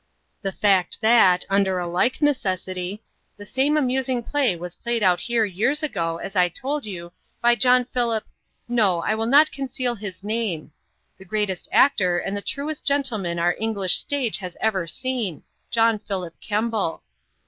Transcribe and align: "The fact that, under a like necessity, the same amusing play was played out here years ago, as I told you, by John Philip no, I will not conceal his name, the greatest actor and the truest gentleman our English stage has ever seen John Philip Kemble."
"The 0.41 0.51
fact 0.51 1.01
that, 1.01 1.45
under 1.47 1.77
a 1.77 1.85
like 1.85 2.23
necessity, 2.23 3.03
the 3.37 3.45
same 3.45 3.77
amusing 3.77 4.23
play 4.23 4.55
was 4.55 4.73
played 4.73 5.03
out 5.03 5.19
here 5.19 5.45
years 5.45 5.83
ago, 5.83 6.17
as 6.17 6.35
I 6.35 6.49
told 6.49 6.87
you, 6.87 7.11
by 7.39 7.53
John 7.53 7.85
Philip 7.85 8.23
no, 8.67 9.03
I 9.03 9.13
will 9.13 9.27
not 9.27 9.51
conceal 9.51 9.93
his 9.93 10.23
name, 10.23 10.71
the 11.19 11.25
greatest 11.25 11.69
actor 11.71 12.17
and 12.17 12.35
the 12.35 12.41
truest 12.41 12.83
gentleman 12.83 13.37
our 13.37 13.55
English 13.59 13.97
stage 13.99 14.39
has 14.39 14.57
ever 14.59 14.87
seen 14.87 15.43
John 15.69 15.99
Philip 15.99 16.33
Kemble." 16.41 17.03